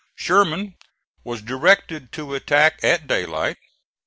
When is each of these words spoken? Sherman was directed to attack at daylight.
Sherman 0.15 0.73
was 1.23 1.43
directed 1.43 2.11
to 2.13 2.33
attack 2.33 2.79
at 2.81 3.05
daylight. 3.05 3.57